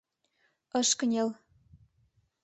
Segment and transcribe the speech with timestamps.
[0.79, 1.29] Ыш кынел.